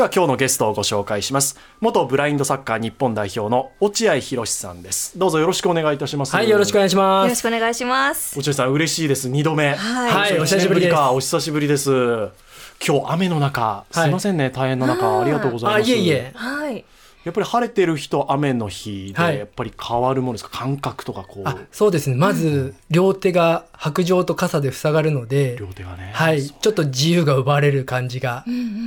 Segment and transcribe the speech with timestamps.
[0.00, 1.58] では今日のゲストをご紹介します。
[1.80, 5.18] 元ブラインドサッカー日本代表の落合博さんです。
[5.18, 6.34] どうぞよろしくお願いいたします。
[6.34, 8.38] はいよろしくお願いしまよろしすくお願いします。
[8.38, 9.28] 落合さん嬉しいです。
[9.28, 9.74] 二度目。
[9.74, 10.10] はい。
[10.10, 10.94] はいお久しぶりです。
[10.94, 11.90] かお久しぶりです。
[11.92, 13.84] 今日雨の中。
[13.90, 15.20] すいませんね、大変な中。
[15.20, 15.84] ありがとうございます。
[15.84, 16.32] あいえいえ。
[16.34, 16.82] はい。
[17.24, 19.38] やっぱり晴れてる日と雨の日ではい。
[19.38, 20.50] やっぱり変わるものですか？
[20.50, 21.42] 感覚とかこう。
[21.44, 22.16] あそうですね。
[22.16, 26.12] まず両手が白状と傘で塞がるので両手がね。
[26.14, 26.42] はい。
[26.42, 28.44] ちょっと自由が奪われる感じが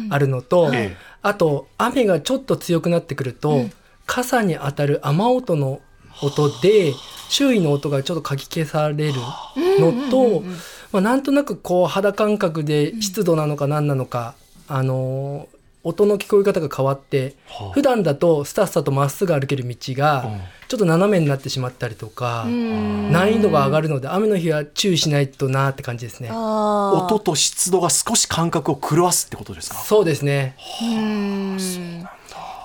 [0.09, 0.98] あるのと、ええ。
[1.21, 3.66] あと雨がちょっと強くなってくると、
[4.07, 5.79] 傘に当たる雨音の
[6.21, 6.93] 音で
[7.29, 9.13] 周囲の音がちょっとかき消される
[9.79, 10.41] のと、
[10.91, 14.35] まあ、なんとなくこう肌感覚で湿度なのか何なのか、
[14.68, 15.52] あのー
[15.83, 17.71] 音の聞こえ方が変わってはあ。
[17.71, 20.41] 普段だとスタッサとまっすぐ歩ける道がうん。
[20.69, 23.12] ちょっと斜めになってしまったりとかうん。
[23.12, 26.31] 難易度が上がるので雨の日は注意しないとなって感じですね。
[26.31, 29.75] 音と湿度が少し感覚を狂わすってことですか？
[29.77, 30.55] そうですね。
[30.81, 31.57] うん。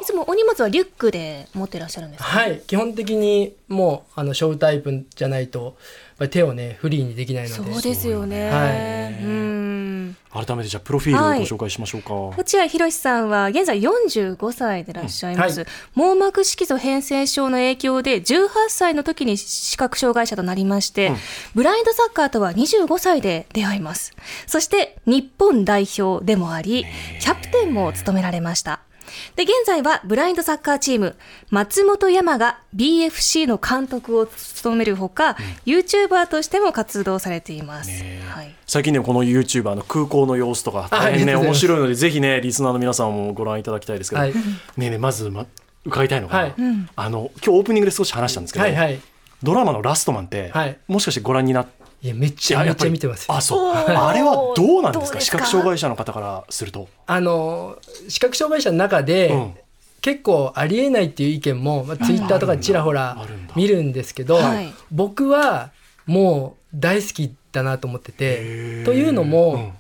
[0.01, 2.29] いつもお荷物はリュックで持ってらっしゃるんですか？
[2.31, 2.63] はい。
[2.67, 5.75] 基本的にもうあのショータイプじゃないとやっ
[6.19, 7.73] ぱり手をねフリーにできないので。
[7.75, 8.49] そうですよね。
[8.49, 9.25] はい。
[9.25, 9.58] うん。
[10.31, 21.13] 改めてじゃあプロフィールをご紹介しましょうか、落合博さんは現在45歳でいらっしゃいます、うん網膜色素変性症の影響で18歳の時に視覚障害者となりまして、
[21.55, 24.13] ブラインドサッカーとは25歳で出会います。
[24.47, 26.85] そして日本代表でもあり
[27.21, 28.81] キャプテンも務められました
[29.37, 31.17] で現在はブラインドサッカーチーム
[31.51, 38.29] 松本山が BFC の監督を務めるほか、YouTuber としても活動されています、ねえ。
[38.29, 38.55] はい。
[38.67, 44.35] 最近ねこの YouTuber の空港の様子とか大変ね面白いのでぜひねリスナーの皆さんもご覧いただきたいですけど、はい。
[44.35, 44.41] ね
[44.79, 45.47] えねえまず、ま、
[45.85, 46.55] 伺いたいのが、はい。
[46.97, 49.01] あの今日オープニングで少し話したんですけど、はいはい。
[49.43, 50.77] ドラマの「ラストマン」って、はい。
[50.89, 53.35] もしかしてご覧になっていやめっちゃめっちゃ見てますよ。
[53.35, 53.75] あそう。
[53.75, 55.01] あれはどうなんですか？
[55.01, 55.21] どうですか？
[55.21, 57.79] 視覚障害者の方からすると、あの
[58.09, 59.55] 視覚障害者の中で、うん。
[60.01, 63.17] 結構ありえないっていう意見も、まあ、ツイッターとかでちらほら
[63.57, 64.73] 見るんですけど、はい。
[64.93, 65.73] 僕は
[66.07, 68.85] もう大好きだなと思ってへてー。
[68.85, 69.73] というのも、うん。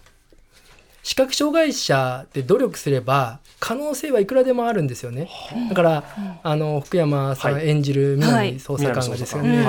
[1.05, 5.29] 視覚障害者って努力すれば可能性はいくらでもあるんですよね。
[5.69, 6.05] だから、
[6.43, 7.69] あの福山さんはい。
[7.69, 8.53] 演じるはい。
[8.53, 9.67] 南捜査官がですよね、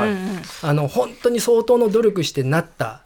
[0.62, 3.02] あの本当に相当の努力してなったっ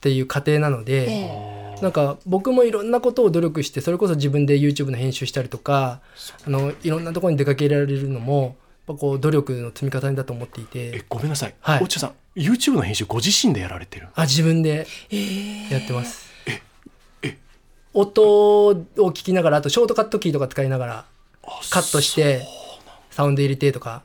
[0.00, 6.00] ていう過程なので、えなんか僕もいろんなことを努力してそれこそ自分で YouTube の編集したりとか
[6.46, 8.56] あのいろんなところに出かけられるのも
[8.86, 11.82] やっぱこう努力の積み重ねだと思っていえてごめんなさい、はい。
[11.82, 14.08] 落合さん YouTube の編集ご自身でやられてる？
[14.14, 14.86] あ自分で
[15.70, 16.33] やってます。
[17.94, 21.04] 音を聞きながらあとショートカットキーとか使いながら
[21.70, 22.42] カットして
[23.10, 24.02] サウンド入れてとか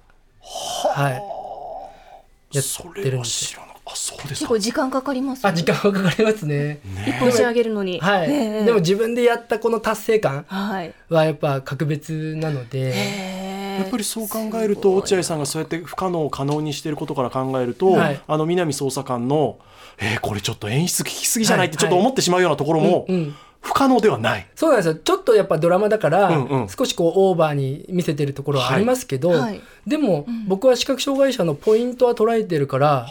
[0.96, 2.56] はい。
[2.56, 3.60] やそってるんですよ。
[3.62, 4.34] 知らなあそうですか。
[4.34, 6.80] 結構時間かかりますよあ時間はかかりますね。
[7.08, 8.00] 一本仕上げるのに。
[8.00, 8.66] はい、ええ。
[8.66, 10.94] でも自分でやったこの達成感はい。
[11.10, 18.22] はやっぱ格別なので、ややっぱりそう考えると落合さんがそうやって不可能を可能にしていることから考えると、はい。
[18.28, 19.58] あの南捜査官の、
[20.00, 21.82] えーこれちょっと演出聞きすぎじゃないってはい。
[21.82, 24.48] ちょっと思ってしまうようなところもうんうん不可能ではない。
[24.56, 24.96] そうなんですよ。
[24.96, 26.70] ちょっとやっぱドラマだから、うんうん。
[26.70, 29.40] 少しこうオーバーに見せてるところはありますけど、はい。
[29.40, 33.08] はいでも、僕は視覚障害者のポイントは捉えてるから、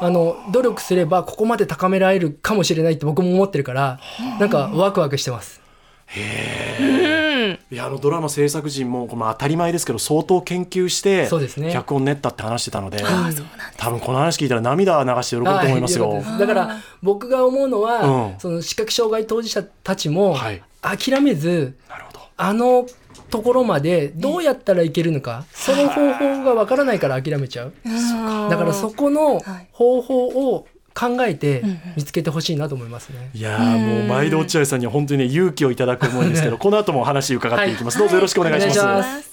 [0.00, 0.08] あ。
[0.08, 3.98] の努力すればここまで高められるかもしれないって僕も思ってるから、
[4.38, 5.59] なんかワクワクしてます。
[6.16, 11.72] いやあのドラマ制作陣も、まあ、当たり前ですけど相当研究してそうですね。
[11.72, 13.30] 脚本練ったって話してたのであ
[13.76, 16.10] 多分この話聞いたら涙流して喜ぶと思いますよ。
[16.10, 16.38] はい。
[16.38, 18.40] だから僕が思うのは、うん。
[18.40, 20.62] その視覚障害当事者たちもはい。
[20.82, 22.20] 諦めず、なるほど。
[22.36, 22.86] あの
[23.30, 27.72] ところまでどうやったらいけるのか、その方法がわからないから諦めちゃう。
[28.50, 29.68] だからそこのはい。
[29.72, 31.62] 方法を考えて
[31.96, 33.30] 見つけてほしいなと思いますね。
[33.32, 39.30] いやーもう毎度落合さんには本当にね勇気をいただく思いですけどこの後もお話伺っていきます、どうぞよろしくお願いします。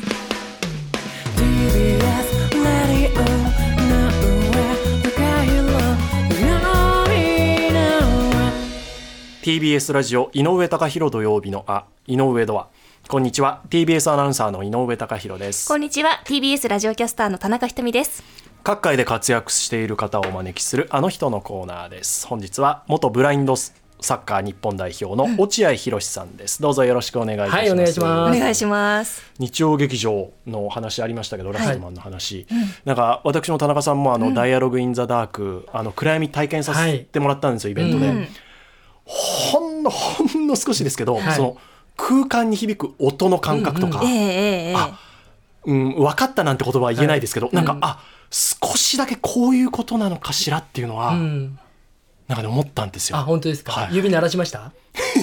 [9.41, 12.67] TBS ラジオ井上貴博土曜日のあ井上ドア
[13.07, 13.61] こんにちは。
[13.69, 15.69] TBS アナウンサーの井上貴博です。
[15.69, 16.21] こんにちは。
[16.25, 18.21] TBS ラジオキャスターの田中ひとみです
[18.67, 22.27] 各界で活躍している方をお招きするあの人のコーナーです。
[22.27, 23.71] 本日は元ブラインドサ
[24.01, 26.61] ッカー日本代表の落合博さんです。
[26.61, 28.37] どうぞよろしくお願いいたします、はいお願いします。
[28.37, 29.23] お願いします。
[29.39, 32.45] 日曜劇場のお話ありましたけど、ラストマンの話、
[32.83, 38.27] なんか私も田中さんもあの、ダイアログインザダークあの暗闇体験させてもらったんですよ、イベントで、うん
[39.05, 41.33] ほんのほんの少しですけど、はい。
[41.35, 41.57] その
[41.95, 44.73] 空間に響く音の感覚とか、ええええええ。
[44.75, 44.99] あ
[45.63, 51.59] うん、分かったなんて言葉は言えないですけど、なんか、うんあ少しだけこういうことなのかしらっていうのは、うん。
[52.27, 53.17] なんかね思ったんですよ。
[53.17, 53.95] あ本当ですか、はい。
[53.95, 54.73] 指鳴らしました？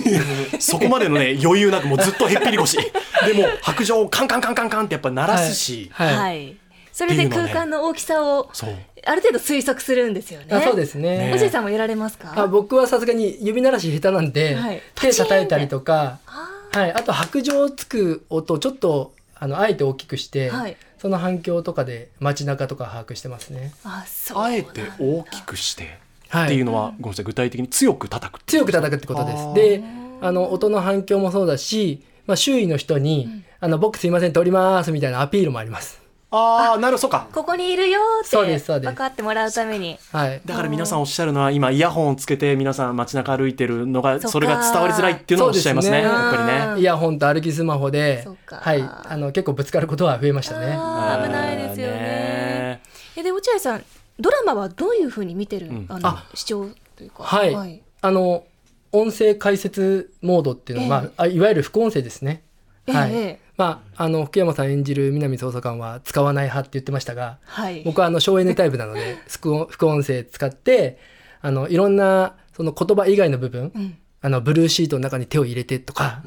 [0.58, 2.78] そこまでのね余裕なくもうずっとへっぴり腰。
[3.26, 6.56] でも白状をカンカンカンカンカンってやっぱ鳴らすし、はい、はい。
[6.92, 8.70] それで空間の大きさをそう。
[9.06, 10.46] ある程度推測するんですよね。
[10.50, 11.18] あそうですね。
[11.28, 11.32] ね。
[11.34, 12.32] おじいさんもやられますか？
[12.34, 14.80] あ僕はさすがに指鳴らし下手なんで、はい。
[14.94, 23.74] 手叩いたりとか、あはい、あと白状つく音をちょっとあのあえて大きくして、はいその反響とかで街中とか把握してますね。
[23.84, 24.42] あ、そう。
[24.42, 25.98] あえて大きくして
[26.30, 29.52] はいっていうのは、ごめんなさい具体的に強く叩く強く叩くってことです。
[29.52, 29.84] で
[30.22, 36.00] あの音の反響もそうだし、まあ、周囲の人に、あの僕すいません通りますみたいなアピールもあります。
[36.36, 37.28] ああなるそうか。
[37.32, 38.90] ここにいるよってそうですそうです。
[38.90, 39.96] 分かってもらうために。
[40.12, 45.98] はい、だから皆さんおっしゃるのは今イヤホンをつけて皆さん街中歩いてるのがそれが伝わりづらいっていうのをおっしゃいますね。
[45.98, 46.02] ね。
[46.02, 46.72] やっぱりね。
[46.72, 46.81] うん。
[46.81, 50.72] イヤホンと歩きスマホではい、あの結構ぶつかることは増えましたね。
[50.72, 52.80] 危ないですよね。
[53.16, 53.22] え。
[53.22, 53.84] で落合さん
[54.19, 55.87] ドラマはどういうふうに見てる、ん。
[55.88, 57.22] あのあ視聴というか。
[57.22, 57.82] はい。
[58.00, 58.44] あの
[58.90, 62.42] 音声解説モードっていうのは、まあ、あいわゆる副音声ですね。
[62.88, 63.14] はい。
[63.14, 67.82] ええまあ、あの福山さん演じる南捜査官は使わない派って言ってましたがはい。
[67.84, 70.98] 僕はあの省エネタイプなので 副音副音声使って
[71.40, 73.96] あのいろんなその言葉以外の部分、うん。
[74.20, 76.22] あのブルーシートの中に手を入れてとか、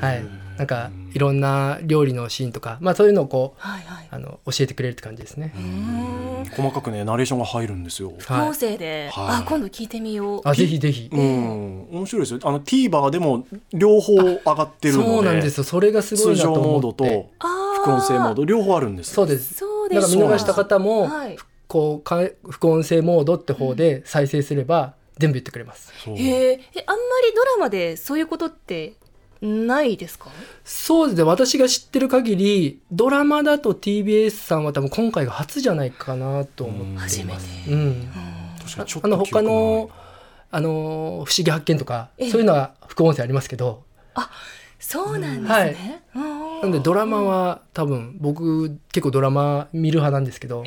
[0.00, 0.24] はい、
[0.56, 4.08] なんかいろんな料理のシーンとか、まあ、そういうのをこうはいはい。
[4.10, 5.52] あの教えてくれるって感じですね。
[6.56, 8.12] 細かくねナレーションが入るんですよ。
[8.18, 9.26] 副音声で、はい。
[9.42, 10.40] あ今度聞いてみよう。
[10.44, 11.88] あぜひぜひ、うん。
[11.90, 12.40] 面白いですよ。
[12.44, 15.64] あの TVer でも両方上がってるのでそうなんですよ。
[15.64, 17.82] それがすごい通常なと思モードとってあー。
[17.82, 18.44] 副音声モード。
[18.44, 19.12] 両方あるんです。
[19.12, 19.54] そうです。
[19.54, 21.36] そうですだから見逃した方も、はい。
[21.68, 25.92] こうか副音声モードって方で再生すれば全部言ってくれます。
[26.08, 28.94] へええあんまりドラマでそういうことって
[29.42, 30.30] ないですか？
[30.64, 31.22] そうですね。
[31.24, 37.18] 私が知ってる限りドラマだと TBS さんは多分今回が初じゃないかなと思っています。
[37.20, 37.72] 初めて。
[37.72, 38.08] うん、
[38.62, 39.90] 確かにちょっあの他の
[40.50, 40.68] あの
[41.26, 42.30] 不思議発見とかええ。
[42.30, 43.84] そういうのは副音声ありますけど。
[44.78, 50.64] そうなんですね、うんなんでドラマは多分僕結構ドラマ見る派なんですけど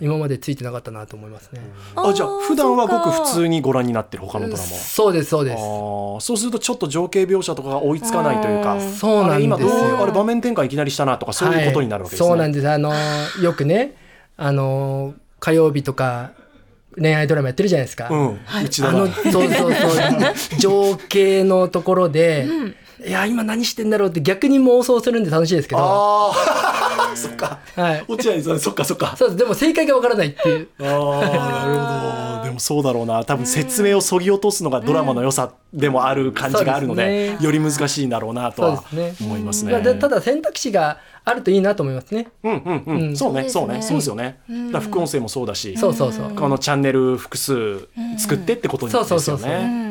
[0.00, 1.60] 今までついてなかったなと思いますね。
[1.94, 4.68] あじゃあ普段はごく普に通にご覧になってる他のドラマは？
[4.68, 5.58] そうですそうです。
[5.58, 8.74] そうするとちょっと情景描写とかが追いつかないというか。
[8.74, 10.02] うんそうなんですあれ今どうよ。
[10.02, 12.68] あれ場面転換いきなりしたなとかそういうことになるわけですね、はい、そうなんです。
[12.68, 12.92] あの
[13.42, 13.94] よくね
[14.36, 16.32] あの火曜日とか
[16.98, 19.92] 恋愛ドラマやってるじゃないですか、うん、内田だあのそうそうそう。
[20.58, 22.46] 情景のところで、
[23.04, 27.58] いや今何してんだろうって逆に妄想するんで楽しいですけど、ああ そっか。
[27.74, 29.14] はい、落合さんそっかそっか。
[29.16, 29.38] そうです。
[29.38, 30.68] でも正解がわからないっていう。
[30.80, 32.44] ああなるほど。
[32.46, 33.24] でもそうだろうな。
[33.24, 38.84] 多分説明をそぎ落とすのがドラマの良さでもある感じがあるので,、ですより難しいんだろうなとは
[39.20, 39.72] 思いますね。
[39.72, 42.28] まあ、でただ選択肢があるといいなと思いますね。
[42.44, 43.16] うんうんうん、うん。
[43.16, 43.74] そうねそうね。
[43.74, 43.82] ね。
[43.82, 44.38] そうですよね。
[44.72, 49.08] だ副音声もそうだし、そうそうそう、このチャンネル複数作ってってことですよね。
[49.08, 49.85] そうそうそうそう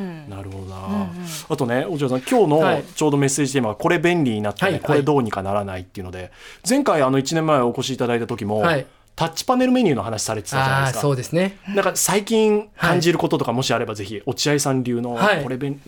[1.50, 2.84] あとね落合さん今日のはい。
[2.84, 6.32] ちょうどメッセージテーマがこれ便利になったね、はいこれどうにかならないっていうので
[6.68, 8.86] 前回あの1年前お越しいただいた時も、はい。
[9.16, 11.00] タッチパネルメニューの話されてたじゃないですか。
[11.00, 11.58] そうですね。
[11.70, 15.44] なんか最近感じることとかもしあればぜひ落合さん流のはい。
[15.44, 15.82] これ便、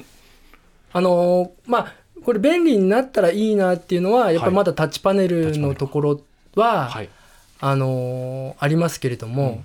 [0.94, 1.94] あのーまあ
[2.24, 6.22] これ便利になったらいいなっていうのはやっぱりまだタッチパネルのところ
[6.56, 7.10] は、はい。
[7.60, 9.62] あのーありますけれども、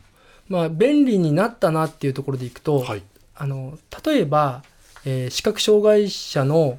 [0.49, 3.03] まあ便利になったなっていうところでいくと、はい。
[3.37, 4.65] あの例えば、
[5.05, 6.79] えー視覚障害者の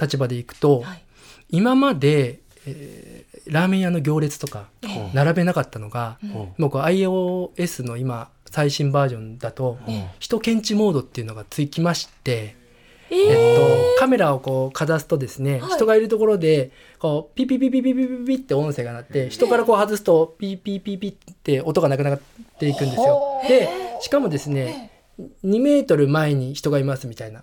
[0.00, 1.02] 立場でいくと、はい。
[1.50, 6.48] 今まで、えーラーメン屋の行列とかえ並べなかったのが、うん。
[6.58, 12.56] 僕 iOS の今最新バージョンだと、うん人検知モードっていうのがつきまして、
[13.10, 13.34] ええ。
[13.34, 15.70] ーっと、カメラをこうかざすとですね、はい。
[15.72, 22.20] 人がいるところでこうピピピピピピピピって音声が鳴って人からこう外すとピピピピって音がなくなっ
[22.58, 23.40] ていくんですよ。
[23.48, 23.68] で
[24.00, 24.90] しかもですね
[25.44, 27.42] 2メートル前に人がいますみたいな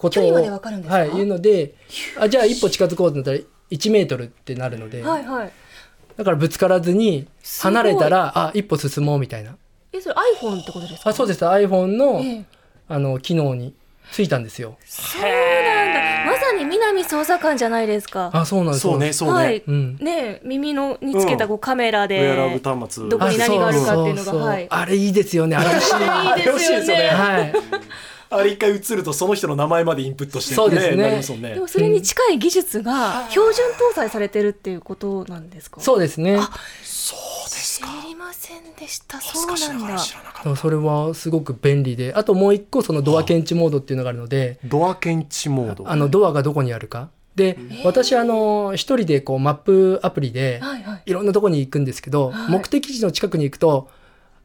[0.00, 0.98] ことを距離までわかるんですか？
[0.98, 1.74] はい、言うので
[2.18, 3.38] あじゃあ一歩近づこうとなったら
[3.70, 5.52] 1メートルってなるので、はいはい。
[6.16, 7.28] だからぶつからずに
[7.62, 9.56] 離れたらあ一歩進もうみたいな。
[9.92, 11.10] えそれ iPhone ってことですか？
[11.10, 11.44] あそうです。
[11.44, 12.44] iPhone の,、ええ。
[12.88, 13.74] あの機能に
[14.10, 14.76] ついたんですよ。
[14.84, 15.94] そうなん
[16.26, 16.32] だ。
[16.32, 18.30] まさに南捜査官じゃないですか。
[18.32, 18.80] あそうなんです。
[18.80, 19.96] そうねそうね、はい、うん。
[19.98, 25.56] ね耳のにつけたこうカメラウェアラブで、端末どこに何があるかっていうのがあれ いいですよね。
[25.56, 25.62] あ
[26.34, 27.08] れ欲しいですよね。
[27.08, 27.52] はい
[28.30, 30.96] あれ一回映るとその人の名前までインプットして、そうですね。
[31.02, 31.54] なりますもんね。
[31.54, 35.80] でもそれに近い技術が標準搭載されてるっていうことなんですか？
[35.80, 36.38] そうですね。
[36.84, 37.88] そうですか。
[38.02, 39.18] 知りませんでした。
[39.18, 39.94] 恥そうなんだ。
[39.94, 40.42] ら知らなかった。
[40.44, 42.14] でもそれはすごく便利で。
[42.14, 45.90] あともう一個そのドア検知モードっていうのがあるのでドア検知モード。
[45.90, 47.10] あのドアがどこにあるか。
[47.34, 52.52] で私あの一人でこうマップアプリではいろんなとこに行くんですけどはい。
[52.52, 53.88] 目的地の近くに行くと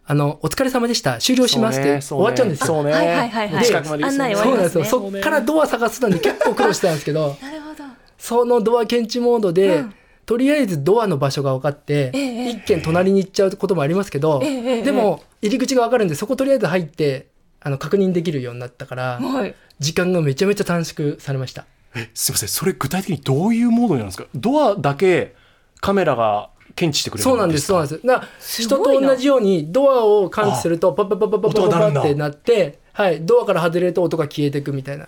[0.08, 1.18] あの、お疲れ様でした。
[1.18, 2.62] 終了しますって終わっちゃうんです。
[2.62, 2.68] よ。
[2.68, 2.92] そうね。
[2.92, 3.66] はいはいはいはい。
[3.66, 4.84] そうなんですよ。
[4.86, 7.84] そっからドア探すのに結構苦労してたんですけど、なるほど。
[8.18, 9.94] そのドア検知モードで、うん。
[10.26, 17.28] とりあえずドアの場所が分かって、ええ一軒隣に行っちゃうこともありますけど、でも入り口が分かるんでそことりあえず入って
[17.62, 19.56] あの確認できるようになったから、はい。
[19.80, 21.66] 時間がめちゃめちゃ短縮されました。
[21.96, 22.50] えすいません。
[22.50, 24.26] それ具体的にどういうモードになるんですか？
[24.34, 25.36] ドアだけ
[25.80, 28.08] カメラが検知してくれるそうなんです、そうなんすです。
[28.08, 35.08] だから人と同じようにドアを感知するとパッパッパッパッパッパッってなって、はい、ドアから外れると音が消えていくみたいな。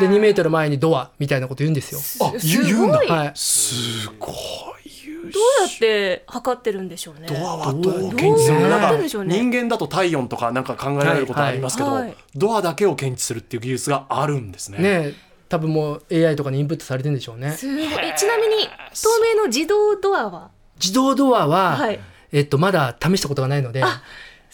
[0.00, 2.26] で、2メートル前にドアみたいなこと言うんですよ。
[2.26, 3.32] あ言うんだすごいはい。
[3.34, 4.84] すごい
[5.24, 14.78] どうやって測ってるんでしょうねドアはどう検知するなんかるんでしょうね人間だと体温とかなんか考えられることありますけど、はいはいドアだけを検知するっていう技術があるんですね。
[14.78, 15.14] ねえ
[15.48, 17.52] 多分もう AI とかにインプットされてるんでしょうね。
[17.52, 17.84] すごい。
[17.84, 20.50] えちなみに透明の自動ドアは？
[20.80, 22.00] 自動ドアは、はい。
[22.32, 23.82] えっと、まだ試したことがないので、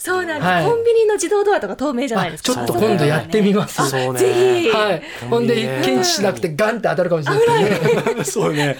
[0.01, 3.83] そうなんです、はいコンビニの自動ドアとか透明じゃないですかちょっと今度やってみます。
[3.95, 4.19] ね。
[4.19, 5.03] ぜひはい。
[5.29, 8.25] ほんで、検知しなくてガンって当たるかもしれないですね。
[8.25, 8.79] そうね。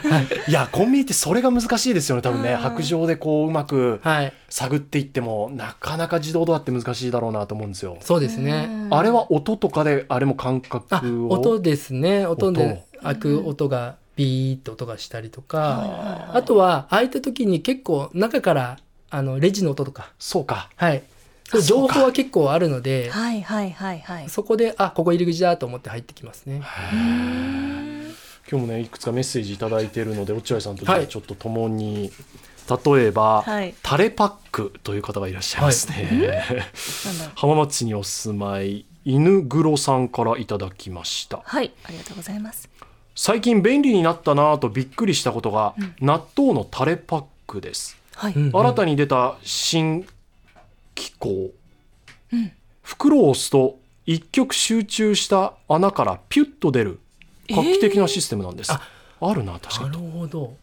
[0.49, 2.55] いや、コンビニってそれが難しいですよね、多分ね。
[2.55, 4.33] 白状でこう、うまくはい。
[4.49, 7.99] 探っていっても、なかなか自動ドアって難しいだろうなと思うんですよ。
[8.01, 8.69] そうですね。
[8.91, 11.29] あれは音とかで、あれも感覚あ、を。
[11.33, 12.27] 音ですね。
[12.27, 18.79] 音で開く音がビーッと音がしたりとか、あとは開いた時に結構中から
[19.11, 20.71] あのレジの音とか、そうか。
[20.77, 21.03] はい。
[21.59, 24.29] 情報は結構あるので、はいはいはいはい。
[24.29, 26.63] そこで、あ、ここ入り口だと思って入ってきますね。
[28.51, 32.13] 今日もね、いくつかメッセージいただいているので、落合さんとちょっと共に、
[32.85, 33.75] 例えば、はい。
[33.83, 36.09] タレパックという方がいらっしゃいますね。
[37.07, 41.41] なんだ浜松市にお住まい、犬黒さんからいただきました。
[41.45, 42.69] はいありがとうございます。
[43.17, 48.51] 最近便利になったなぁとびっくりしたことが、納豆のタレパックです、はい、うん。
[48.53, 50.07] 新たに出た新
[50.95, 51.51] 機構、
[52.83, 57.01] 袋を押すと一極集中した穴からピュッと出る。
[57.49, 58.81] 画期的なシステムなんです、あ。
[59.21, 60.55] あるな確かなにるほど。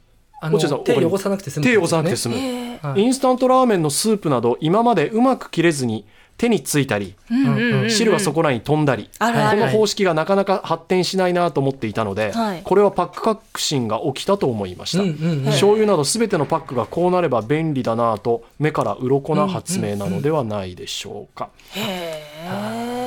[0.84, 6.06] 手汚さなくて済む、手を押さなくて済む、えはいインスタントラーメンのスープなど今までうまく切れずに
[6.38, 7.90] 手についたりーうんうんうんうん。
[7.90, 9.62] 汁がそこらに飛んだり、こあるある。
[9.62, 12.62] の方式がなかなか発展しないなと思っていたので、はい。
[12.64, 15.46] これはパック革新が起きたと思いました、うんうんうん。
[15.46, 21.50] 醤油など全てのパックがこうなれば便利だなと目から鱗な発明なのではないでしょうか、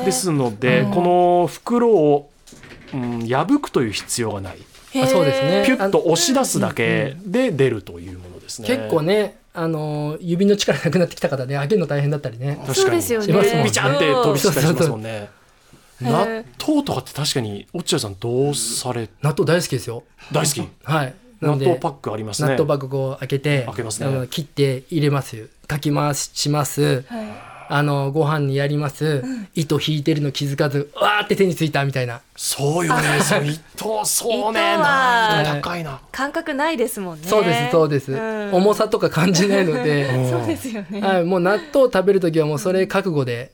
[0.04, 2.30] ですので、この袋を、
[2.92, 4.58] うん、破くという必要がない。
[5.02, 5.62] あそうですね。
[5.64, 12.60] ピュッと押し出すだけで出るというものですね、結構ね、あの指の力なくなってきた方ね、開けるの大変だったりね。
[12.66, 13.26] 確かにそうですよね。
[13.26, 13.64] しますもんね。
[13.64, 15.30] ビチャって飛び散ったりしますもんね。
[16.00, 20.04] 納豆とかって確かに落合さんどうされ納豆大好きですよ。
[20.32, 20.68] 大好き？
[20.84, 21.14] はい。
[21.40, 22.50] なので納豆パックありますね。
[22.50, 24.26] 納豆パックこう開けて開けますね。
[24.28, 25.48] 切って入れます。
[25.66, 27.02] かき回します。
[27.08, 29.22] はいあのご飯にやります、
[29.54, 32.20] 糸引いてるの気づかずわーって手についたみたいな。
[32.36, 33.02] そうよね。
[33.22, 34.76] そう糸そうね。
[35.62, 36.00] 高いな。
[36.10, 37.28] 感覚ないですもんね。
[37.28, 38.50] そうですそうです、ん。
[38.52, 43.52] 重さとか感じないので、 そうですよね、はい、もう納豆食べる時はもうそれ覚悟で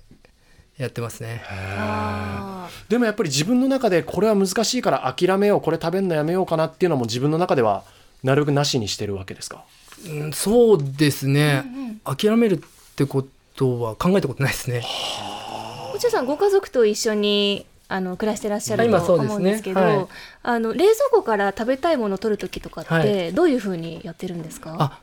[0.78, 7.82] やってますね、あでもやっぱり自分の中でこれは難しいから諦めようこれ食べるのやめようかなっていうのも自分の中では
[8.22, 9.64] なるべくなしにしてるわけですか？
[10.06, 11.64] うん、そうですね、
[12.04, 12.58] 諦めるっ
[12.94, 13.28] てこと
[13.64, 14.82] は考えたことないですね。
[14.84, 20.06] ーおちさんご家族と一緒にあの暮らしてらっしゃる今と思うんですけど、はい。
[20.42, 23.32] あの冷蔵庫から食べたいものを取る時とかって、はい。
[23.32, 24.76] どういうふうにやってるんですか？
[24.78, 25.00] あ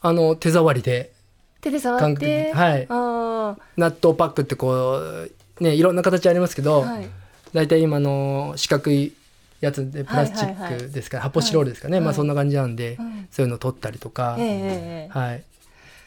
[0.00, 1.12] あの手触りで。
[1.60, 2.86] 手で触って、ではい。
[2.88, 5.30] あ納豆パックってこう
[5.62, 7.08] ねいろんな形ありますけど、ーはい。
[7.52, 9.12] 大体今の四角い
[9.60, 10.54] やつでプラスチはい。
[10.54, 12.04] はいはいックですから、発泡スチロールですかね、はい。
[12.04, 15.44] まあそんな感じなんで、んそういうの取ったりとか、はい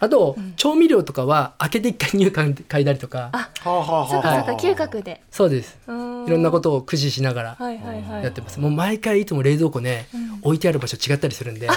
[0.04, 3.30] あと、調味料とかは開けて一回乳嗅嗅いだりとか。
[3.32, 5.22] あそうかそうかはあ嗅覚で。
[5.32, 5.78] そうです。
[5.88, 8.24] いろんなことを駆使しながらはいはいはい。
[8.24, 10.08] やってます、もう毎回いつも冷蔵庫ね、
[10.42, 11.70] 置いてある場所違ったりするんで。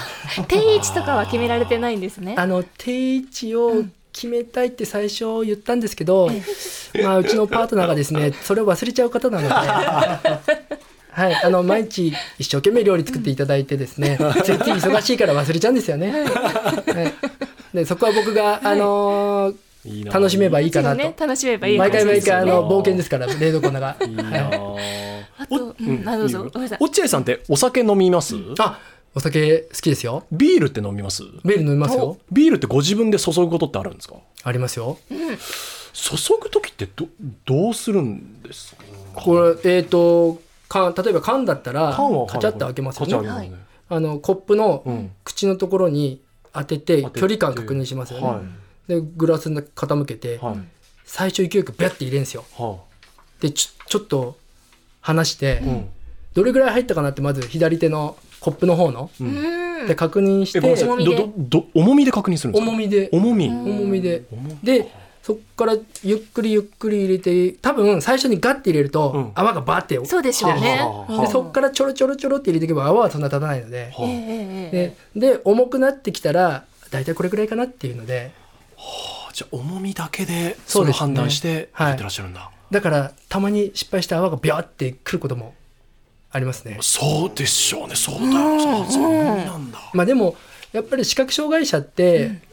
[0.49, 2.35] 定位置とかは決められてないんですね。
[2.37, 6.29] あの定位置を決めたいって最初言ったんですけど、
[7.05, 9.55] まあ、うちのパートナーがですね それを忘れちゃう方なので。
[11.17, 16.11] はい、あの毎日一生懸命料理作っていただいてですね、ついつい忙しいから忘れちゃうんですよね。
[16.13, 16.27] はい、
[17.81, 20.13] でそこは僕が、あのーいいな。
[20.13, 20.97] 楽しめばいいかなと。
[20.97, 24.05] ね楽しめばいい毎回毎回あねの冒険ですから冷蔵庫の中。
[24.05, 26.51] いいなあと、うん、あどうぞ。
[26.53, 26.79] ごめんなさい。
[26.81, 28.35] 落合さんってお酒飲みます？
[28.59, 28.81] あ、
[29.15, 30.25] お酒好きですよ。
[30.33, 31.23] ビールって飲みます？
[31.45, 32.19] ビール飲みますよ。
[32.33, 34.17] ビールってご自分で注ぐことってあるんですか？
[34.43, 34.99] ありますよ。
[35.09, 37.07] 注ぐ時ってど
[37.45, 38.83] どうするんですか？
[39.15, 43.53] これえっ、と缶例えば缶だったら缶はカチャって開けますよね。
[43.89, 45.13] あのコップのうん。
[45.23, 46.26] 口のところに当てて
[46.57, 48.27] 当てて距離感確認しますよね。
[48.27, 48.43] はい。
[48.89, 50.57] でグラスに傾けて、はい。
[51.05, 52.45] 最初勢いよくビャって入れるんですよ。
[52.57, 52.79] は
[53.41, 54.37] でちょちょっと
[55.01, 55.89] 離して、あうん。
[56.35, 59.87] どれぐらい入ったかなってまず左手のコップの方の、うん。
[59.87, 62.11] で確認して重みで？
[62.11, 62.71] 確認するんですか？
[62.71, 63.09] 重みで。
[63.13, 63.49] 重み。
[63.49, 64.25] 重みで。
[64.33, 64.59] 重み。
[64.63, 64.91] で
[65.27, 69.33] そっからゆっくりゆっくり入れて多分最初にガッて入れると、うん。
[69.35, 70.79] 泡がバーってそうでしょうね。
[70.79, 74.07] はあはあでそっからちょろちょろちょろって入れていけば泡はそんな立たないので、はあ。
[74.07, 78.31] ええええでで重くなってきたら大体これくらいかなっていうので。
[78.79, 79.33] あ。
[79.33, 80.59] じゃあ重みだけでそですね。
[80.67, 81.89] そうれを判断してはい。
[81.89, 85.55] やってらっしゃるんだ、だからたまに失敗して泡がビャーってくることも
[86.31, 86.79] ありますね。
[86.83, 87.97] そうでしょうね。
[87.97, 90.37] そうだよそうそうなんだ、まあでも
[90.71, 92.46] やっぱり視覚障害者って、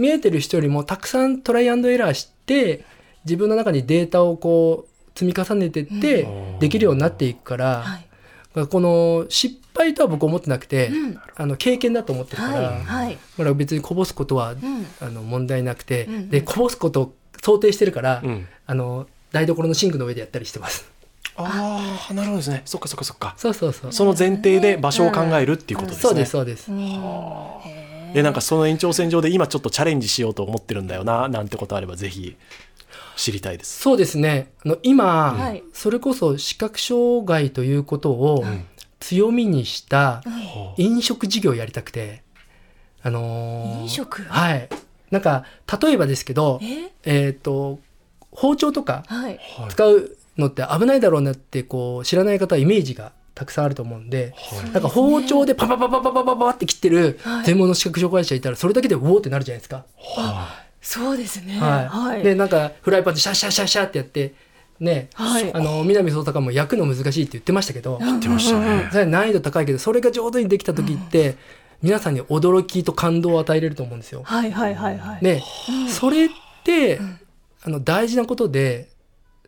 [0.00, 2.84] 見えてる人よりもたくさんトライアンドエラーして
[3.24, 6.58] 自分の中にデータをこう積み重ねてってうん。
[6.58, 8.66] できるようになっていくから、はい。
[8.66, 11.20] この失敗とは僕思ってなくて、うん。
[11.36, 12.82] あの経験だと思ってるから、はい。
[12.82, 13.12] はい。
[13.12, 14.86] だから別にこぼすことは、ん。
[15.00, 18.46] あの問題なくて、うんでこぼすことを想定してるから、うん。
[18.66, 20.90] あの台所のシンクの上でやったりしてます。
[21.36, 22.62] ああなるほどですね。
[22.64, 23.34] そっかそっかそっか。
[23.36, 23.92] そうそうそう。
[23.92, 26.70] その前提で場所を考えるっていうことですね、そうですそうです。
[28.14, 32.36] でなんかその延長線上で今ちょっとチャレンジしようと思ってるんだよななんてことあればぜひ
[33.16, 33.80] 知りたいです。
[33.80, 34.52] そうですね。
[34.64, 35.62] あの今、はい。
[35.72, 38.66] それこそ視覚障害ということをん
[38.98, 42.22] 強みにしたは飲食事業をやりたくて、
[43.02, 44.22] あのー飲食？
[44.22, 44.68] はい。
[45.10, 45.44] なんか
[45.80, 46.60] 例えばですけど、
[47.04, 47.26] え？
[47.26, 47.80] えっ、と
[48.30, 49.04] 包丁とか
[49.68, 54.34] 使うのって危ないだろうなってこう知らない方はイメージがたくさんあると思うんで。
[54.36, 54.70] はい。
[54.72, 57.44] なんか包丁でパパパパパパパパって切ってるはい。
[57.44, 59.84] 全盲の視覚障害者いたらそれだけでウォーってなるじゃないですか。
[59.96, 60.48] は
[60.80, 61.58] そうですね。
[61.58, 61.88] はい。
[61.88, 62.22] はい。
[62.22, 64.34] でなんかフライパンでシャッシャッシャッシャッってやって
[64.78, 65.52] ね、はい。
[65.52, 68.04] あの南捜査官も焼くの難しいって言ってましたけど、い。
[68.04, 68.88] 言ってましたね。
[68.90, 71.36] それ難易度高いけどそれが上手にできた時って、
[71.82, 74.22] 皆さんに驚きと感動を与えれると思うんですよ。
[74.24, 75.24] はいはいはいはい。
[75.24, 75.42] で、
[75.88, 76.28] それっ
[76.64, 77.00] て、
[77.62, 78.88] あの大事なことで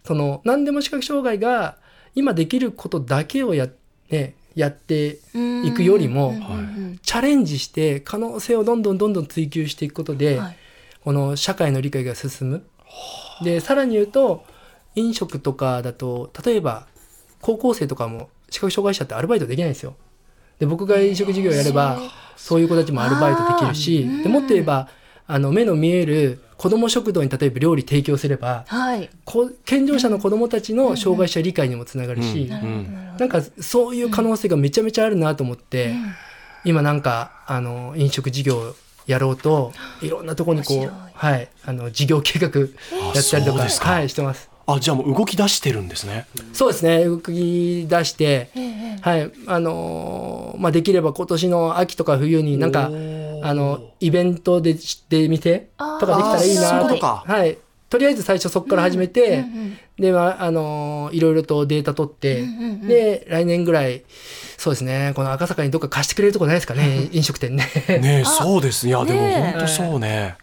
[0.04, 1.76] その何でも視覚障害が
[2.14, 3.68] 今できることだけをや,、
[4.10, 6.34] ね、やってうんいくよりも
[7.02, 10.56] チャレンジして可能性をどんどんどんどん追求していくことで、はい。
[11.04, 12.64] この社会の理解が進む。
[13.42, 14.44] でさらに言うと
[14.94, 16.86] 飲食とかだと例えば
[17.40, 19.96] 高校生とかも視覚障害者ってアルバイトできないんですよ。
[20.58, 21.98] で僕が飲食事業やれば
[22.36, 24.88] そういう子たちもアルバイトできるしでもっと言えば
[25.34, 29.08] あの目の見える子ども食堂に例えば料理提供すればはい。
[29.24, 32.54] こ健常者の子どもたちの障害者理解にもつながるし、うん。
[32.54, 33.16] うん。
[33.18, 35.94] なんかそういう可能性がめちゃめちゃあるなと思って、
[36.66, 38.74] 今なんかあの飲食事業
[39.06, 44.50] やろうといろんなところにこうはいあの事業計画やったりとかはいしてます。
[44.66, 46.26] あじゃあもう動き出してるんですね。
[46.52, 52.90] そうですね動き出して、ええはいあのーまあできれば今年の秋とか冬になんか
[53.42, 57.24] あのイベントで知ってみてとかできたらいいなことか。
[57.26, 57.58] はい。
[57.88, 62.88] とりあえず最初そこから始めて、うんうんで、まあ、あのーいろいろとデータ取って、うんうんうん。
[62.88, 64.02] で、来年ぐらい、
[64.56, 67.66] そうですね、この赤坂にどっか貸してくれるとこないですかね、飲食店ね。
[67.88, 68.88] ねえそうです。
[68.88, 70.36] いやでも本当そうね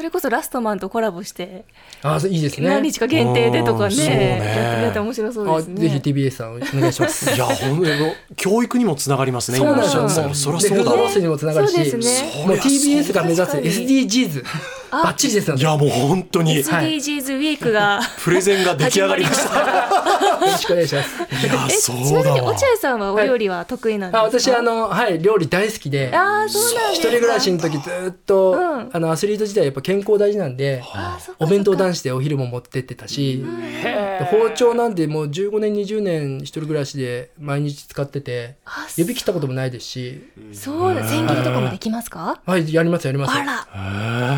[0.00, 1.66] それこそラストマンとコラボして
[2.02, 2.70] あいいですね。
[2.70, 5.74] 何日か限定でとかねやってみたら面白そうですね。
[5.76, 7.28] あぜひ TBS さんお願いします。
[7.36, 10.08] いや本当に教育にもつながりますねそうなんですよ。
[10.08, 11.10] そりゃそうだわ。
[11.10, 12.46] にもつながるし、そうですね。
[12.46, 16.56] もう TBS が目指す SDGs あバッチリですよいやもう本当に。
[16.56, 20.40] SDGs ウィークがプレゼンが出来上がりました。
[20.40, 21.10] ろしくお願いします。
[21.44, 22.40] えいやそちなみうだわ。
[22.40, 28.90] に落合さんはお料理は得意なんですか、あ私あのはい料理大好きで、あーそうなん一人暮らしの時ずっと、うん。
[28.92, 31.44] あのアスリート時代やっぱ健康大事なんで、あーそっか。
[31.44, 33.44] お弁当男子でお昼も持ってってたし、
[33.82, 40.22] で包丁なんてもう15年20年一人暮らしで毎日使っててあ指切ったこともないですし。
[40.52, 41.06] そうだ。
[41.06, 42.40] 千切りとかもできますか？
[42.44, 43.36] はいやりますやります。
[43.36, 43.68] あら。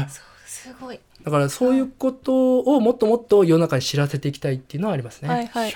[0.02, 0.32] へえ
[0.72, 1.00] すごい。
[1.24, 5.46] だからそういうことをもっともっと世の中に知らせていきたいっていうのはありますね、はい。
[5.46, 5.74] はい。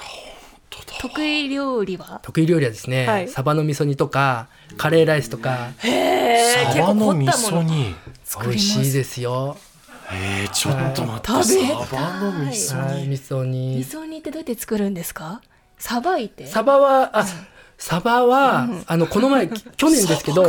[1.01, 2.21] 得意料理は？
[2.23, 3.29] 得意料理はですね、はい。
[3.29, 7.95] サバの味噌煮とかカレーライスとかサバの味噌煮。
[8.43, 9.57] 美味しいですよ。
[10.13, 11.87] えー、ちょっと待って、食べたい。
[11.87, 12.93] サバの味噌煮。
[12.93, 13.09] はい。
[13.09, 13.77] 味噌煮。
[13.77, 15.41] 味噌煮ってどうやって作るんですか？
[15.79, 16.47] さばいて。
[16.47, 17.25] サバはあ
[17.79, 20.45] サバは、あのこの前き 去年ですけど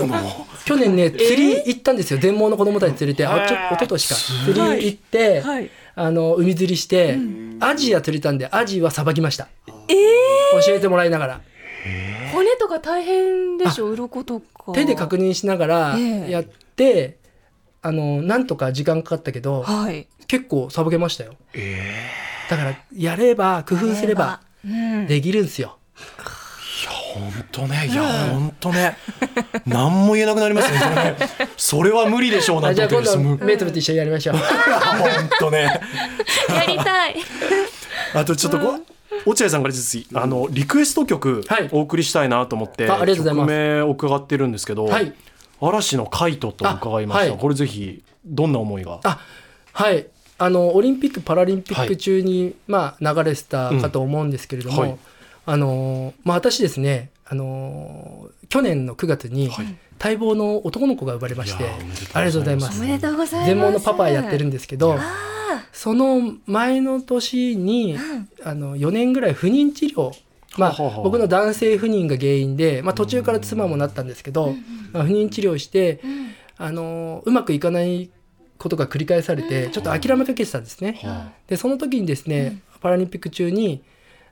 [0.66, 2.20] 去年ね釣り行ったんですよ。
[2.20, 4.16] 全盲の子供たち連れてあちょ一昨年か。
[4.16, 5.70] 釣り行って、はい。
[5.96, 7.18] あの海釣りして、
[7.60, 9.48] アジア釣れたんでアジはさばきました。
[9.90, 9.94] え
[10.66, 11.42] 教えてもらいながら。
[11.86, 13.88] ー、骨とか大変でしょ？
[13.90, 14.74] 鱗とか。
[14.74, 16.32] 手で確認しながらええ。
[16.32, 17.18] やって、
[17.82, 20.08] あのなんとか時間かかったけどはい。
[20.28, 21.34] 結構さばけましたよ。
[21.54, 21.94] え
[22.50, 25.08] だからやれば工夫すればうん。
[25.08, 25.78] できるんですよ、
[27.14, 28.98] 本当ねいや本当ね。
[29.66, 30.96] 何も言えなくなりますねそれ。
[30.96, 31.16] ね
[31.58, 34.36] それは無理でしょうな あんてじゃあ今度思ってる目つぶって一緒にやりましょう。
[34.38, 34.46] 本
[35.40, 35.64] 当ね。
[36.50, 37.16] やりたい。
[38.14, 38.80] あとちょっとこ
[39.26, 41.70] 落合さんから実はあのリクエスト曲はい。
[41.72, 43.48] お送りしたいなと思って、あありがとうございます。
[43.48, 45.14] 曲名を伺ってるんですけど、はい。
[45.62, 47.40] 嵐のカイトと伺いました、あはい。
[47.40, 49.00] これぜひどんな思いが？
[49.04, 49.20] あ
[49.74, 50.08] はい。
[50.40, 54.98] あのオリンピック・パラリンピック中に、まあ、流れてたかと思うんですけれども、うんはい
[55.50, 59.50] あのまあ、私ですねあの去年の9月に
[59.98, 62.82] 待望の男の子が生まれまして、いやーおめでとうございありがとうございます。
[62.82, 63.48] おめでとうございます。
[63.48, 67.98] 全盲のパパやってるんですけどあその前の年に、
[68.44, 70.12] あの4年ぐらい不妊治療
[70.58, 74.54] まあははは、僕の男性不妊が原因で、まあ、途中から妻もなったんですけど、
[74.92, 76.02] まあ、不妊治療して、
[76.58, 78.10] あのうまくいかない
[78.58, 81.00] ことが繰り返されてちょっと諦めかけてたんですね。
[81.04, 83.82] はでその時にですね、パラリンピック中に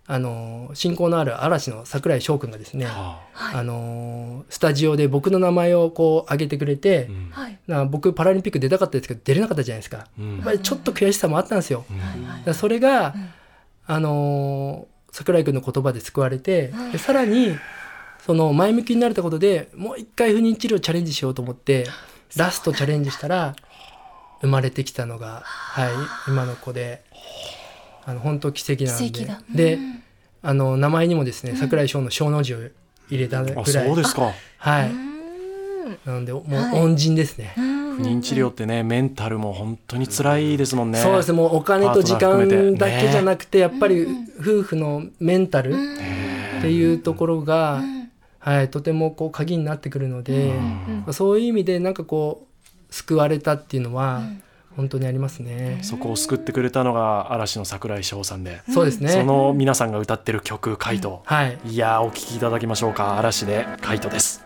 [0.08, 3.22] あの親交のある嵐の櫻井翔くんがですね、あ。
[3.34, 7.10] はあのスタジオで僕の名前をこう挙げてくれて、
[7.90, 10.08] 僕パラリンピック出たかったですけど出れなかったじゃないですか。
[10.20, 10.36] うん。
[10.36, 11.86] やっぱりちょっと悔しさもあったんですよ。
[12.54, 13.16] それが、
[13.88, 17.58] あのー桜井君の言葉で救われて、でさらに
[18.26, 21.86] その前向きになれたことでもう一回不妊治療チャレンジしようと思って
[22.36, 23.56] ラストチャレンジしたら
[24.42, 25.92] 生まれてきたのが、はい、
[26.28, 27.06] 今の子で
[28.06, 29.12] あの本当奇跡なんで。
[29.12, 29.42] 奇跡だ。
[29.54, 30.04] でうん。
[30.42, 32.60] あの名前にもですね桜井翔の小の字を
[33.10, 34.32] 入れたぐらあいそうですか。
[34.58, 34.90] はい。
[34.90, 36.00] うん。
[36.06, 36.82] なのでもうはい。
[36.82, 37.54] 恩人ですね。
[37.56, 41.00] 不妊治療ってねメンタルも本当に辛いですもんね。
[41.00, 41.32] そうです。
[41.32, 44.06] ねもうお金と時間だけじゃなくてやっぱり
[44.40, 45.76] 夫婦のメンタルっ
[46.62, 47.82] ていうところが、
[48.40, 52.46] はい、とてもこう鍵になってくるので、まあそういう意味でなんかこ
[52.90, 54.22] う救われたっていうのは
[54.76, 55.80] 本当にありますね。
[55.82, 59.10] そこを救ってくれたのが嵐の桜井翔さんで、そうですね。
[59.10, 61.58] その皆さんが歌ってる曲「カイト」はい。
[61.66, 64.44] いやーお聴きいただきましょうか嵐で「カイト」です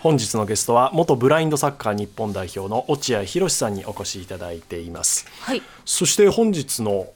[0.00, 7.08] 本日のゲストは元ブラインドサッカー日本代表の落合博さんにお越しいただいていますはい、そして本日の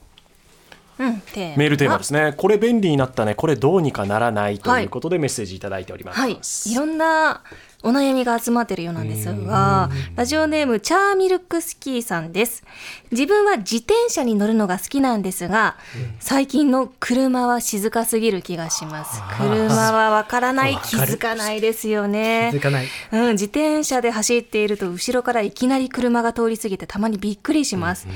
[0.97, 2.33] うん、テーマメールテーマですね。
[2.37, 3.35] これ便利になったね。
[3.35, 6.39] これどうにかならないということでメッセージいただいております、はい、
[6.71, 7.41] いろんな
[7.85, 12.63] お悩みが集まってるようなんですが、ラジオネームチャーミルクスキーさんです。
[13.11, 15.77] 自分は自転車に乗るのが好きなんですが、
[16.19, 19.21] 最近の車は静かすぎる気がします。
[19.37, 22.59] 車はわからない、 気づかないですよね気づ。
[22.59, 22.87] かない。
[23.11, 28.07] うん、自転車で走っていると後ろからいきなり車が通り過ぎてたまにびっくりします。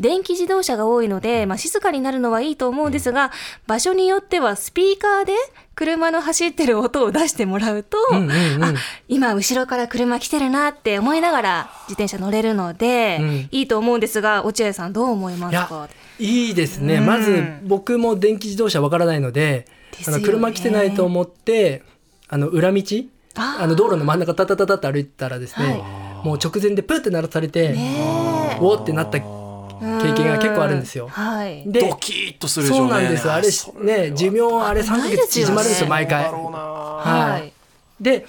[0.00, 3.30] 電気自動車が多いので、まあ、静かになるのはいいと思うんですが、
[3.66, 5.34] 場所によってはスピーカーで
[5.78, 8.64] 車の走ってる音を出してもらうと、うんうんうん。
[8.64, 8.74] あ
[9.06, 13.48] 今後ろから車来てるなって思いながら自転車乗れるので、うん。
[13.52, 15.88] いいと思うんですが落合さんどう思いますか？
[16.18, 16.96] いいですね。
[16.96, 17.06] うん。
[17.06, 20.04] まず僕も電気自動車わからないので、ね。
[20.08, 21.84] あの車来てないと思って
[22.28, 22.82] あの裏道
[23.36, 25.80] あの道路の真ん中タタタタって歩いてたらですね、
[26.24, 29.20] もう直前でプーって鳴らされて、ねおーってなったえ
[29.80, 31.08] 経験が結構あるんですよ。
[31.08, 31.64] はい。
[31.70, 33.32] でドキッとするでしょそうねなんですよ。
[33.32, 36.24] あれね寿命あれ3ヶ月縮まるんですよ毎回。
[36.24, 37.32] はい。
[37.32, 37.52] はい
[38.00, 38.26] で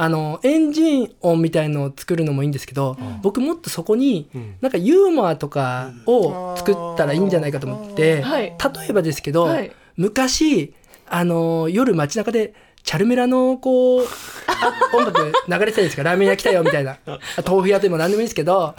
[0.00, 4.56] あのエンジン音みたいのを作るのもいいんですけど、僕もっとそこにん。
[4.60, 8.42] なんかユーモアとかを作ったらいいんじゃないかと思って、はい。
[8.44, 8.54] 例
[8.90, 9.72] えばですけど、はい。
[9.96, 10.72] 昔
[11.08, 12.54] あの夜街中で
[12.88, 14.06] チャルメラのこう
[14.46, 16.96] あ音楽流れてたんですかラーメン屋来たよみたいな。
[17.46, 18.74] 豆腐屋でも何でもいいんですけど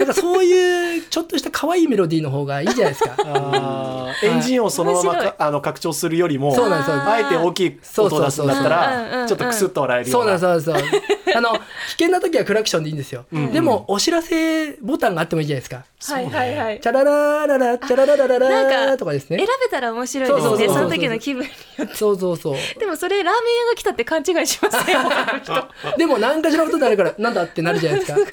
[0.00, 3.14] なんかそういうちょっとした可愛いメロディーの方がいいじゃないですか。
[3.18, 11.58] あーエンジンをそのままあの拡張するよりもそうなんですあえて大きい音を出すんだったそうそうそうらちょっとクスッと笑えるよそううなそうなんですそうあの危
[11.92, 15.84] 険な時はクラクションでいいんですよ、でもお知らせボタンがあってもいいじゃないですか。
[16.04, 16.80] はいはいはい。
[16.80, 19.38] チャララララチャララララとかですね。
[19.38, 20.48] 選べたら面白いですね。
[20.48, 20.76] そうそうそうそう。
[20.78, 21.48] その時の気分に
[21.78, 21.94] よって。
[21.94, 22.56] そうそうそう。
[22.78, 25.96] でもそれラーメン屋が来たって勘違いしますね 他の人。
[25.98, 28.18] でも何かしらのことになるからなんだってなるじゃないですか。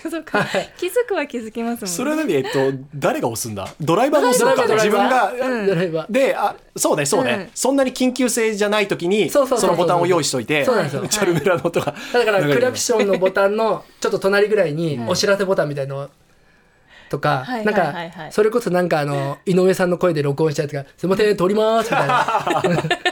[0.77, 1.87] 気づくは気づきますもんね。
[1.87, 3.67] それは何えっと誰が押すんだ？
[3.79, 6.11] ドライバーが押すのか自分がうんドライバー。
[6.11, 7.49] であそうねそうね、うん。
[7.53, 9.71] そんなに緊急性じゃない時にそうそうそうそう。
[9.71, 11.07] のボタンを用意しといてそうなんですよ。
[11.07, 16.09] チャルメラの音がだからクラクョションのボタンのちょっと隣ぐらいにお知らせボタンみたいの
[17.09, 17.93] とか、はいなんはいはい。
[17.95, 22.25] はいかそれこそなんかあの井上さんの声で録音したやつが「すいません撮ります」みたいな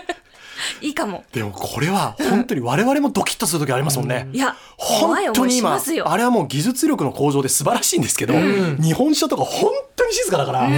[0.81, 1.23] いいかも。
[1.31, 8.33] でもこれは本当に我々もドキッとする時ありますもんね、いや本当に今あれはもう技術力の向上で素晴らしいんですけど、
[8.79, 10.69] 日本車とか本当に静かだから、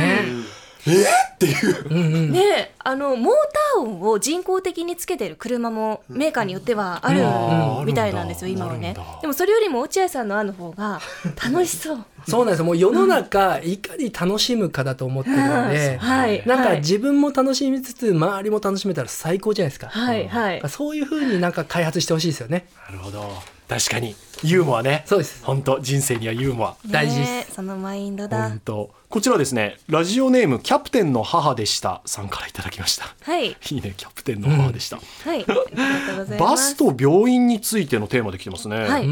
[0.88, 1.04] えー
[1.36, 3.34] っていう、ねえあのモー
[3.76, 8.96] ター音を人工的につけてる車もメーカーによってはあるうんみたいなんですようん今はね。
[9.22, 11.02] でもそれよりも落合さんのあの方が
[11.44, 12.06] 楽しそう。
[12.28, 12.66] そうなんですよ。
[12.66, 16.44] もう世の中いかに楽しむかだと思ってるので、 はい。
[16.46, 20.62] なんかはい自分も楽しみつつ周りも楽しめたら最高じゃないですか、はいはい。
[20.70, 22.68] そういう風になんか開発してほしいですよね。
[22.88, 24.16] なるほど確かに。
[24.42, 25.04] ユーモアね。
[25.06, 25.44] そうです。
[25.46, 26.76] 本当人生にはユーモア。
[26.88, 27.20] 大事。
[27.20, 28.50] ですねそのマインドだ。
[28.50, 28.62] 本。
[28.66, 28.90] 当。
[29.10, 32.02] こちらですねラジオネームキャプテンの母でした。
[32.06, 33.06] さんからいただきました。
[33.22, 33.50] はい。
[33.50, 35.36] いいねキャプテンの母でした、はい。
[35.36, 36.52] ありがとうございます。
[36.52, 39.04] バスと病院についてのテーマで来てますね、はい。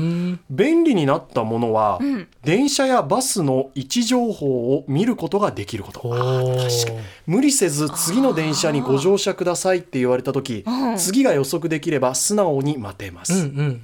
[0.50, 2.28] 便利になったものは、ん。
[2.44, 6.00] 電車やバスの位置情報を見ることができること。
[6.02, 7.00] 確かに。
[7.28, 10.98] 無理せず次の電車にご乗車くださいって言われた時、うん。
[10.98, 13.82] 次が予測できれば素直に待てます、うんうん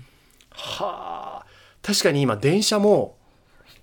[0.54, 1.46] はあ。
[1.82, 3.16] 確かに今電車も、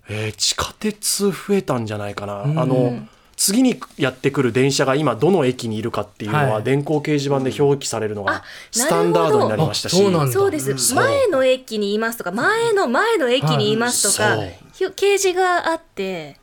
[0.09, 2.59] えー地下鉄増えたんじゃないかな、うん。
[2.59, 3.07] あの
[3.37, 6.63] 次にやってくる電車が今どの駅にいるかっていうのは、はい。
[6.63, 9.95] 電光掲示板で表記されるのがあスタンダードになりましたし。
[9.95, 10.33] あそうなんだ。
[10.33, 14.39] そうです、前の駅にいますとか前の前の駅にいますとか、
[14.75, 16.37] 掲示があって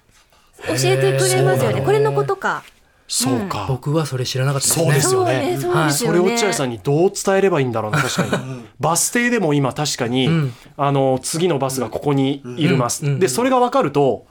[0.67, 1.81] 教えてくれますよね。
[1.81, 2.63] これのことか
[3.07, 4.85] そうか、僕はそれ知らなかったですね。
[4.85, 5.91] そうですよね。
[5.91, 8.65] それを落合さんにどう伝えればいいんだろうな確かに。
[8.81, 10.53] バス停でも今確かに、うん。
[10.75, 14.27] あの次のバスがここにいるます、でそれが分かると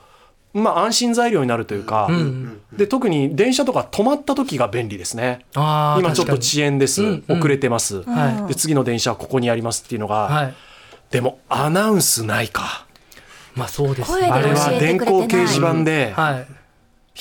[0.52, 2.60] まあ安心材料になるというか、うん。
[2.76, 5.46] で特に電車とか止まった時が便利ですね。
[5.54, 7.38] あー今ちょっと遅延です、うんうん。
[7.38, 8.48] 遅れてます、はい。
[8.48, 10.54] で次の電車はここにありますっていうのが、にはい。
[11.10, 12.86] でもアナウンスないか。
[13.54, 16.46] まあそうです声であれは電光掲示板ではい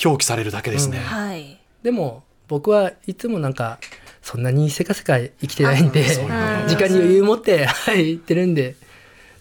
[0.04, 1.58] 表記されるだけですね、はい。
[1.82, 3.78] でも僕はいつもなんか
[4.22, 6.04] そんなにせかせか生きてないんで
[6.68, 8.76] 時間に余裕持ってはい行ってるんで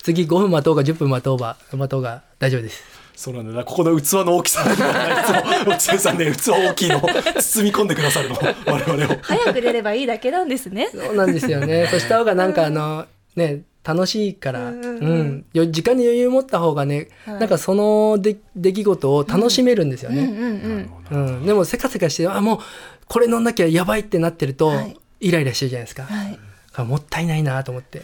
[0.04, 2.84] 次5分待とうが10分待とうが待とうが大丈夫です。
[3.16, 9.18] そうなんだここの器の大きさがいつも落合さんね器大きいの包み込んでくださるの我々を。
[9.22, 10.90] 早く出ればいいだけなんですね。
[10.94, 11.88] そうなんですよね。
[11.90, 15.72] そうした方がなんかあのね楽しいから、うんううん。
[15.72, 17.40] 時間に余裕持った方がね、はい。
[17.40, 20.24] なんかその出出来事を楽しめるんですよね。
[20.24, 22.60] うんうんでもせかせかしてあもう
[23.08, 24.98] これ乗んなきゃやばいってなってると、はい。
[25.20, 26.04] イライラしてるじゃないですか。
[26.04, 26.32] はい。
[26.32, 26.42] だか
[26.82, 28.02] らもったいないなと思って。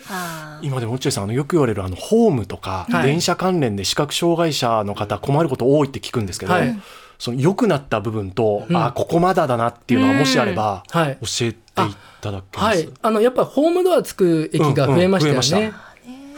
[0.61, 3.07] 今でも落合さんあのよく言われるあのホームとか、はい。
[3.07, 6.79] 電車関連で視覚障害者の方困ること多いって聞くんですけど、はい。
[7.17, 8.77] その良くなった部分と、うん。
[8.77, 11.17] あここまだだなっていうのがもしあれば、はい。
[11.21, 15.67] 教えていただけます、はい、あのやっぱホームドアつく駅が増えましたよね。
[15.67, 15.91] うんうん増えまで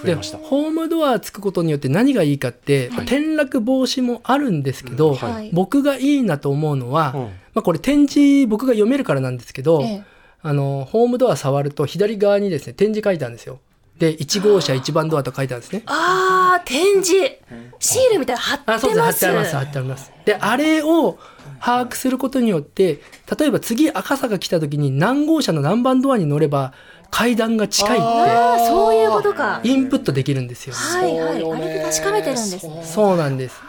[0.03, 0.37] 増えました。
[0.37, 3.05] ホームドアつくことによって何がいいかって、はい。
[3.05, 5.49] 転落防止もあるんですけど、はいはい。
[5.53, 7.21] 僕がいいなと思うのは、うん。
[7.53, 10.03] まあ、これ展示僕が読めるからなんですけど、ええ。
[10.45, 13.59] あのホームドア触ると左側にですね展示書いてあるんですよ。
[13.97, 15.83] で1号車1番ドアと書いてあるんですね。
[15.85, 16.67] あー。
[16.67, 17.39] 展示。
[17.79, 20.11] シールみたいなの貼ってあそうです貼ってあります貼ってあります。
[20.25, 21.17] であれを
[21.65, 22.99] 把握することによって
[23.39, 26.73] 例えば次赤坂来た時に何号車の何番ドアに乗れば
[27.09, 29.61] 階段が近いってそういうことか。
[29.63, 30.73] インプットできるんですよ。
[30.73, 31.51] はいはい。
[31.53, 32.83] あれで確かめてるんですね。
[32.83, 33.61] そうなんです。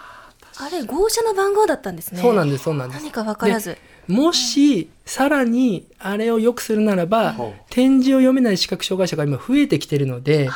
[0.57, 2.23] あれ号車の番号だったんですね。
[2.23, 3.03] そうなんですそうなんです。
[3.03, 3.13] 何。
[3.13, 3.77] か分からず。
[4.09, 7.55] もしさらにあれを良くするならば、はい。
[7.71, 10.49] 展示を読めない視覚障害者が今増えてきてるので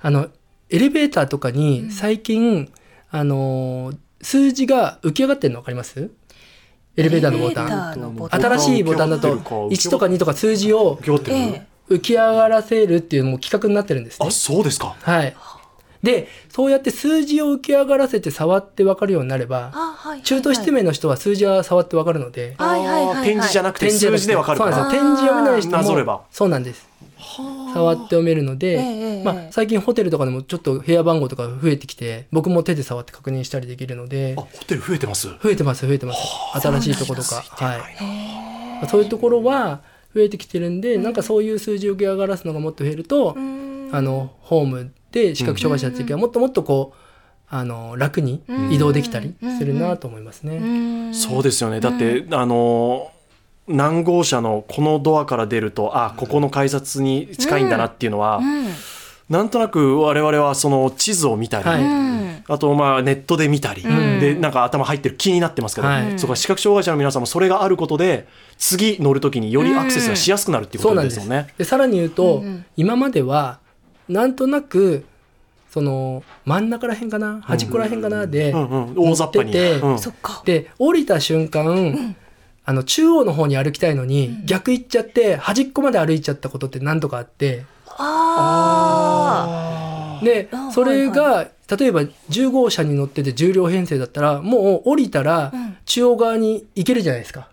[0.00, 0.28] あの
[0.70, 2.70] エレベーターとかに最近、
[3.10, 6.10] あのー数字が浮き上がってるの分かります？
[6.98, 8.42] エレベーターのボタタンーのボタン。
[8.42, 14.26] 新しいボタンだと浮き上がってるか1とか2とか数字を行ってる、え浮き上がらせるっていうのも企画になってるんですね。
[14.26, 14.96] あそうですか。
[15.00, 15.36] はい。
[16.02, 23.16] でそうやって数字を浮き上がらせて触って分かるようになればあはいはい中途失明の人は数字は触って分かるので、はいはいはいはい。
[23.16, 24.72] あー展示じゃなくて展示数字でわかるから。
[24.72, 25.02] そうなんですよ。
[25.02, 26.20] 展示読めない人もなぞれば。
[26.30, 26.88] そうなんです
[27.72, 35.28] 触って読めるので、ええまあ、最近ホテルとかでもちょっと部屋番号とか増えてきて僕も手で触って確認したりできるのであホテル増えてます。
[35.28, 36.20] 増えてます増えてます。
[36.60, 37.42] 新しいところとか。
[37.42, 37.76] は
[38.82, 38.86] い。
[38.88, 39.82] そういうところは
[40.14, 43.90] 増えてきてるんで、なんかそういう数字を浮き上がらすのがもっと増えると、うん。
[43.92, 46.96] あのホームで視覚障害者たちがもっともっとこう
[47.48, 50.56] あの楽に移動できたりするなと思いますね。
[50.56, 50.64] う
[51.10, 51.14] ん。
[51.14, 51.80] そうですよね。
[51.80, 53.10] だって、あの
[53.68, 58.66] 何号車のこのドアから出るとあここの改札に近いんだなっていうのは、うん。
[59.28, 61.82] なんとなく我々はその地図を見たり、はい。
[61.82, 62.18] うん
[62.50, 64.20] あとまあネットで見たり、ん。
[64.20, 66.18] でなんか頭入ってる気になってますけど、はい。
[66.18, 68.26] そこは視覚障害者の皆さんもそれがあることで
[68.56, 71.48] 次乗るときによりアクセスがしやすくなるっていうことですよね。
[71.58, 72.64] でさらに言うと、うんうん。
[72.78, 73.58] 今までは
[74.08, 75.04] なんとなく
[75.68, 77.42] その真ん中らへんかな？
[77.42, 78.26] 端っこらへんかな？
[78.26, 79.98] でうんうん、大雑把に、乗っててうん。
[79.98, 80.42] そっか。
[80.46, 82.16] で降りた瞬間、
[82.68, 87.64] あの中央の方に歩きたいのに、逆行っちゃって端っこまで歩いちゃったことって何度かあって。
[87.96, 89.40] あ
[90.22, 95.78] であそれが、例えば10号車に乗ってて10両編成だったらもう降りたらうん。
[95.86, 97.48] 中央側に行けるじゃないですか。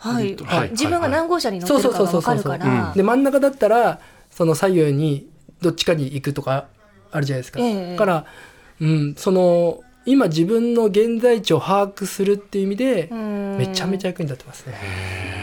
[0.00, 0.34] あはい。
[0.34, 2.92] はい自分が何号車に乗ってるかが分かるから。
[2.96, 4.00] で真ん中だったら
[4.32, 5.28] その左右に
[5.62, 6.66] どっちかに行くとか
[7.12, 7.60] あるじゃないですか。
[7.62, 7.94] え。
[7.94, 8.26] から、
[8.80, 13.56] うん、その今自分の現在地を把握するっていう意味でうん。
[13.58, 14.74] めちゃめちゃ役に立ってますね。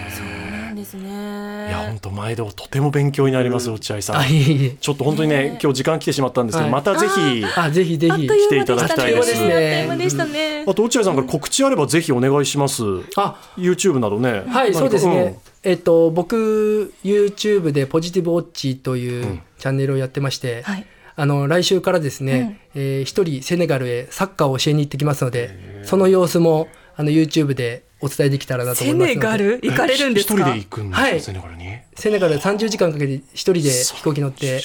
[0.10, 1.68] そうなんですね。
[1.68, 4.18] いや本当毎度とても勉強になります落合さん。
[4.18, 4.70] あいえいえ。
[4.72, 6.72] ちょっと本当にね今日時間来てしまったんですけど、はい。
[6.72, 9.34] またぜひあぜひぜひ来ていただきたいです。
[9.34, 9.44] ね。
[9.44, 10.66] あっという間でしたね。
[10.68, 12.84] あと落合さんから告知あればぜひお願いします。
[13.16, 13.36] あ。
[13.58, 14.44] YouTube などね。
[14.48, 15.40] はい、そうですね。
[15.64, 20.86] えっと、僕、YouTube でポジティブウォッチというチャンネルをやってまして、はい。
[21.16, 29.16] あの、来週からですね、えー一人セネガルへサッカーを教えに行ってきますので、その様子も、あの、YouTube でお伝えできたらなと思セいますので。
[29.16, 30.34] ネガル行かれるんですか？
[30.34, 31.22] 一人で行くんですか、はい。
[31.22, 31.78] セネガルに？
[31.96, 34.62] セネガル30時間かけて一人で飛行機乗って、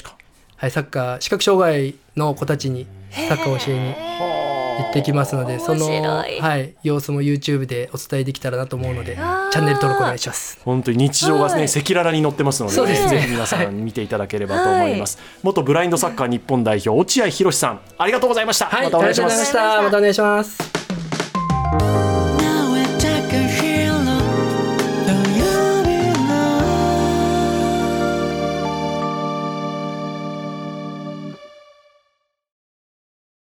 [0.56, 9.16] はい、サッカー、視覚障害の子たちにサッカーを教えに行ってきますので、その、はい、様子も YouTube でお伝えできたらなと思うので、
[9.50, 10.58] チャンネル登録お願いします。
[10.64, 11.64] 本当に日常がねはい。
[11.64, 19.54] 赤裸々に載ってますので,、ねぜひ皆さん見ていただければと思います、元ブラインドサッカー日本代表落合博さんありがとうございました、はい、またお願いします。
[19.54, 22.27] またお願いします。